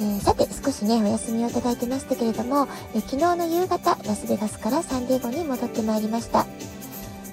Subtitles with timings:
[0.00, 6.46] えー、さて、少しね、お休みをいただいてましたけれども、えー、昨日の夕方、ラスベガスからサンディエゴに戻ってまいりました。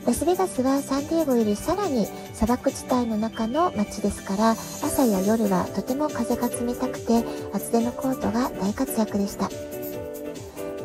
[0.07, 9.49] ラスベガスはサンディエゴよりさらに砂漠地帯の中の街ですから、朝や夜はとても風が冷たくて、厚手のコートが大活躍でした。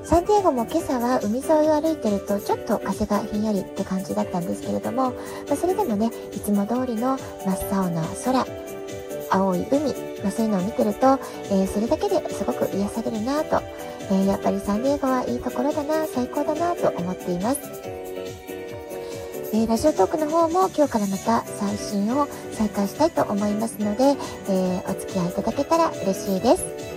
[0.05, 5.15] サンディエゴも今朝は海沿いを歩いてるとちょっと風がひんやりって感じだったんですけれども、ま
[5.53, 8.45] あ、それでもね、いつも通りの真っ青な空、
[9.31, 11.19] 青い海、まあ、そういうのを見てると、
[11.51, 13.61] えー、それだけですごく癒されるなと、
[14.11, 17.61] えー、やっぱりサンディエゴはいいところだな、最高だなと思っています。
[19.53, 24.17] えー、ラジオトークの方も今日からまた最新を再開したいと思いますので、
[24.49, 26.90] えお付き合いいただけたら嬉しいです。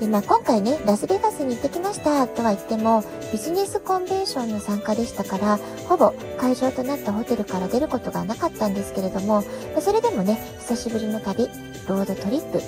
[0.00, 3.02] で、まあ、今回ね、ラスベガスに行ってきましたとは言っても、
[3.32, 5.58] ビジネスコンベンションの参加でしたから、
[5.88, 9.42] ほぼ会場となったホテルから出ることがなかったんですけれども、
[9.80, 11.48] それでもね、久しぶりの旅、
[11.88, 12.60] ロードトリップ、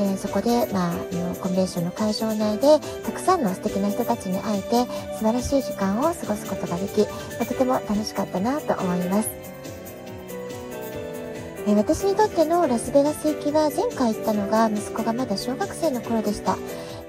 [0.00, 0.94] え、そこで、まあ、
[1.42, 7.08] コンベンションの会場内で、たくさんの素敵な人たちに会えて、素晴らしい時間を過ごすことができ、ま
[7.42, 9.28] あ、とても楽しかったなと思います。
[11.70, 16.56] え私にとってのラスベガス行きは前回行ったのが息子がまだ小学生の頃でした。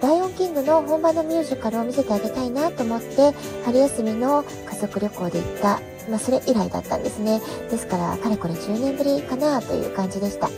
[0.01, 7.39] ライオンキングの本場のミュージカルを見せてあげたいなと思って春休みの家族旅行で行った、まあ、それ以来だったんですね。
[7.71, 10.49] ですからかれこれ10年ぶりかなという感じでした。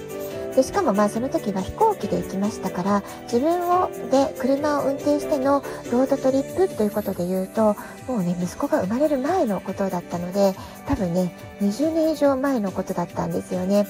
[0.55, 7.75] でしかもまあその時は飛行機で行きましたから自分をで車を運転してのロードトリップということで言うと
[8.07, 10.53] もうね息子が生まれる前のことだったので
[10.87, 13.87] 多分ね20年以上前のことだったんですよね。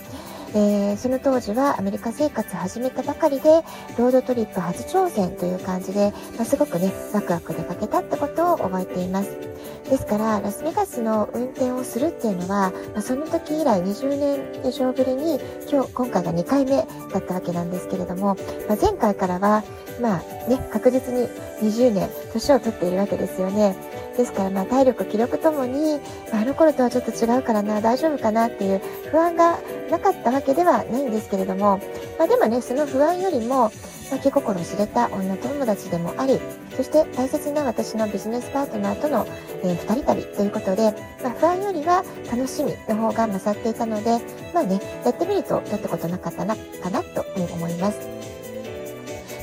[0.53, 3.63] えー、その当時はアメリカ生活始めたばかりで、
[3.97, 9.50] ロードトリップ初挑戦という感じで、まあ、すごくね、ワクワク出かけたってことを覚えています。
[9.91, 15.37] ですから、ラスベガスの運転をするっていうのは、まあ、その時以来20年以上ぶりに、
[15.69, 16.85] 今日、今回が2回目だ
[17.19, 18.37] ったわけなんですけれども、
[18.69, 19.65] まあ、前回からは、
[19.99, 21.27] まあね、確実に
[21.59, 23.75] 20年、年を取っているわけですよね。
[24.15, 25.99] ですから、まあ、体力、気力ともに、
[26.31, 28.81] まあ、あの頃とはちょっと違うからな、大丈夫かなっていう
[29.11, 29.59] 不安が
[29.89, 31.81] なかったわけではないんですけれども、
[32.17, 33.73] まあ、でもね、その不安よりも、
[34.09, 36.39] まあ、気心知れた女友達でもあり、
[36.81, 39.27] そして大切な私のビジネスパートナーとの、
[39.63, 44.17] えー、人旅ということで、まあ、不安よりは楽しみの方が勝っていたので、
[44.51, 47.99] まあね、やってみるとどってことなかったな、かなと思います。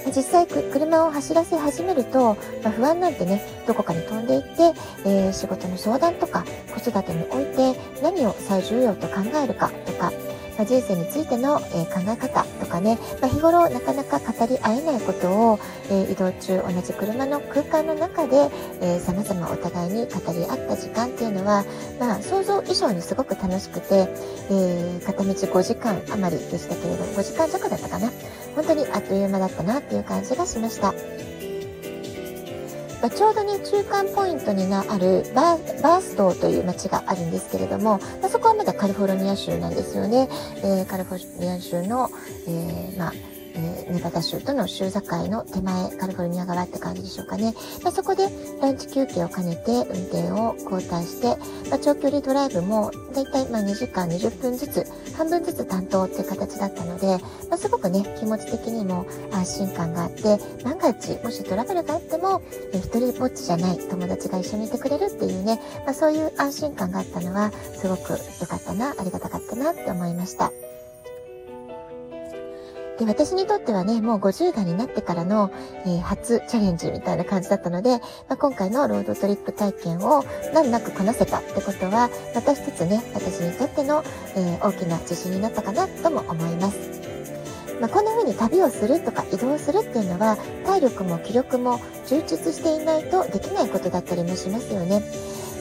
[0.07, 4.73] 実際車を走らせ始めると、まあ、不安なんてね、どこかに飛んでいって、
[5.07, 6.45] えー、仕事の相談とか
[6.75, 10.11] 子育てにおいて何を最重要と考えるかとか、
[10.59, 21.65] まあ、人生についての、え、考え方とかね、まあ、日頃なかなか語り合えないことを、え、移動中同じ車の空間の中で、えー、様々お互いに語り合った時間っていうのは、
[22.01, 24.09] まあ、想像以上にすごく楽しくて、
[24.51, 28.11] えー、片道5時間余りでしたけれど、5時間弱だったかな。
[28.57, 30.93] 本当にあっという間だったなっていう感じがしました。
[33.01, 40.29] まちょうどね、中間ポイントになあるバーストという街があるんですけれども、まあ、そこはまだカリフォルニア州なんですよね。
[40.57, 42.11] えー、カリフォルニア州の、
[42.47, 43.13] えー、まあ、
[43.55, 47.55] えー、ネバダ州との州境の手前、カリフォルニア側って感じでしょうかね。
[47.83, 48.29] まあ、そこで
[48.61, 51.37] ランチ休憩を兼ねて運転を交代して、
[51.71, 54.87] まあ、長距離ドライブもだいたいま2時間20分ずつ、
[55.17, 57.07] 半分ずつ担当っていう形だったので、
[57.49, 62.43] まあ、すごくね、気持ち的にも安心感があって、万が一、もしトラブルがあっても、
[62.73, 70.53] えー、一人ぼっちじゃない友達が一緒にいてくれるっていうね、ま、そういう安心感があったのは、すごく良かったな、ありがたかったなって思いました。
[72.99, 75.53] で、私にとってはね、もう50代になってからの、
[75.87, 78.01] えー、初チャレンジみたいな感じだったので、ま
[78.31, 84.03] あ、今回のロードトリップ体験を難なくこなせたってことは、また一つね、私にとっての、
[84.35, 86.99] えー、大きな自信になったかなとも思います。
[87.81, 90.37] まあ、こんな風に旅をするとか移動するっていうのは、
[90.67, 95.03] 体力も気力も充実していないとできないことだったりもしますよね。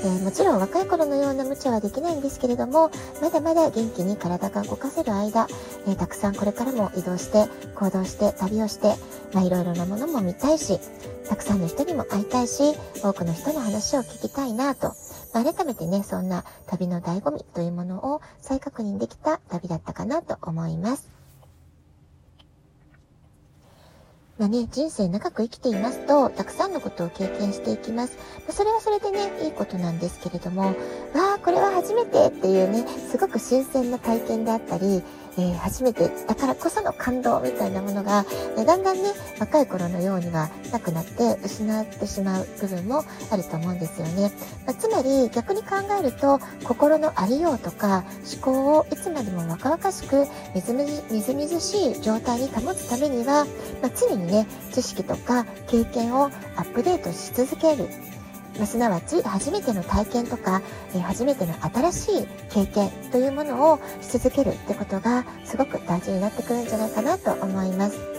[0.03, 2.91] えー、もちろん若い頃のような無茶はできないんですけれども、
[3.21, 5.47] まだまだ元気に体が動かせる間、
[5.87, 8.95] えー、たくさんこれからも移動して、行動して、旅をして、
[9.33, 10.79] まあ、いろいろなものも見たいし、
[11.27, 14.93] たくさんの人にも会いたいし、多くの人の話を聞きたいなと、
[15.33, 21.16] まあ、改めてね、そんな旅の醍醐味というものを再確認できた旅だったかなと思います。
[24.37, 28.17] まあね、人生長く生きていますと、たくさんのことを経験していきます。
[28.17, 30.73] まあ、それはそれでね、いいことなんですけれども、わ、
[31.47, 35.01] これは初めてっていうね、すごく新鮮な体験であったり、
[35.37, 38.25] えー、初めてだからこその感動みたいなものが、
[38.57, 39.03] え、だんだんね、
[39.39, 44.33] 若い頃のようにはなくなって失ってしまう部分もあると思うんですよね。
[44.65, 53.45] まあ、つまり逆に考えると、心のありようとか思考をいつまでも若々しくみずみずみずみずしい状態に保つためには、
[53.81, 56.29] まあ、常にね、知識とか経験をア
[56.63, 58.16] ップデートし続ける。
[58.59, 60.61] ま、すなわち初めての体験とか、
[60.95, 68.17] え、初めての新しい経験というものをし続けるってことがすごく大事になってくるんじゃないかなと思います。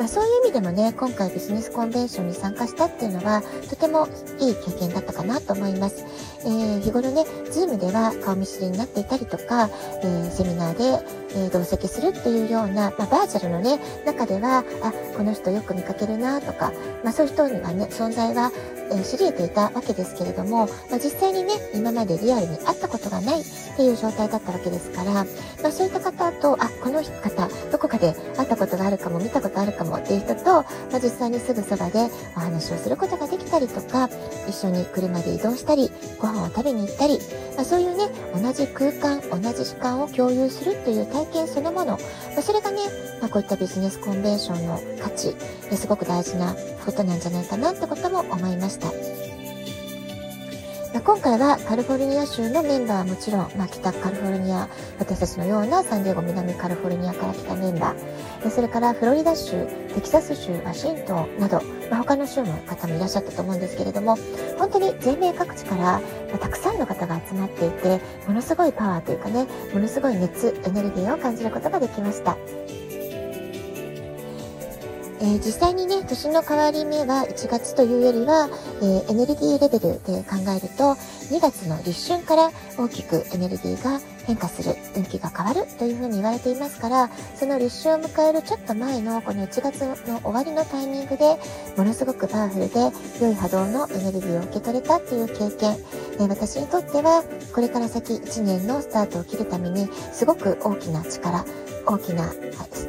[0.00, 6.06] まあ、そういう意味でもね、今回ビジネスコンベンションに参加したっていうのは、とてもいい経験だったかなと思います。
[6.42, 9.68] えー、日頃ね、ズームでは顔見知りになっていたりとか、
[10.02, 16.72] えー、セミナーで、えー、同席するっていうような、まあ、バーチャルのね、中では、あ、この人よく見かけるなとか、
[17.04, 18.52] まあ、そういう人にはね、存在は、
[18.90, 23.44] えー、知り得ていたわけですけれども、まあ、実際にね、今までリアルに会ったことがないっ
[23.76, 25.24] ていう状態だったわけですから、ま
[25.64, 34.08] あ、そういった方と、あ、この方、どこかで会ったことがあるかも、見たことあるかも、っていう人と、まあ、実際にすぐそばでお話をすることができたりとか、
[34.48, 37.18] 一緒に車で移動したり、ご飯を食べに行ったり、
[37.56, 41.98] まあ、そういうね、同じ空間、同じ時間を共有するっていう体験そのもの、
[42.34, 42.78] ま、それがね、
[43.20, 45.36] まあ、こういったビジネスコンベンションの価値、
[45.76, 49.19] すごく大事なことなんじゃないかなってことも思いました。
[50.92, 64.16] 今回はカリフォルニア州のメンバーはもちろん、まあ、北カリフォルニア、私たちのようなサンディエゴ南カリフォルニアから来たメンバー、それからフロリダ州、テキサス州、ワシントンなど、まあ、他の州の方もいらっしゃったと思うんですけれども、
[64.58, 66.00] 本当に全米各地から、ま
[66.34, 72.36] あ、たくさんの方が集まっていて、ものすごいパワーというかね、ものすごい熱、エネルギーを感じることができました。
[75.22, 78.48] えー、実際にね、年の変わり目は1月というよりは、
[78.80, 80.96] えー、エネルギーレベルで考えると、
[81.28, 91.38] 2月の立春から大きくエネルギーが変化する、運気が変わるというふうに言われていますから、その立春を迎えるちょっと前のこの1月の終わりのタイミングで、
[91.76, 92.80] ものすごくパワフルで
[93.20, 95.76] 良い波動のエネルギーを受け取れたっていう経験、
[96.20, 97.24] え、私にとっては、
[97.54, 101.44] これから先1年のスタートを切るために、すごく大きな力、
[101.86, 102.32] 大きな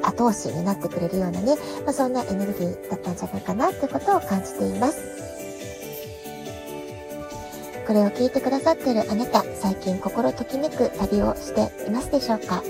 [0.04, 1.56] 後押しになってくれるようなね、
[1.86, 5.41] まあ、そんなエネルギーだったんじゃないかなってことを感じています。
[7.92, 12.64] これを聞いてくださっているあなた、最近心ときめく旅をしていますでしょうか？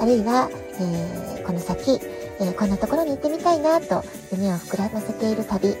[0.00, 0.48] あるいは、
[0.80, 2.00] えー、この先、
[2.40, 4.02] えー、こんなところに行ってみたいなと
[4.32, 5.72] 夢を膨らませている旅、え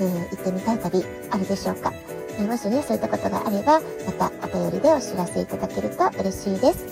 [0.00, 1.92] ー、行ってみたい旅あるでしょうか、
[2.38, 6.86] えもしね、そういったことがあれば、またお便りでお知らせいただけると嬉しいです。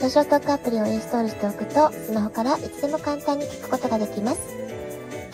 [0.00, 4.38] ラジオトークアプリをインストールしておくと、スマホからいつでも簡単に聞くことができます。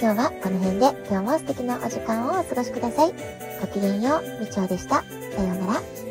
[0.01, 3.13] 今日はこの辺で今日も素敵なお時間をお過ごしください。
[3.61, 5.03] ごきげんよう、みちおでした。
[5.37, 6.10] さようなら。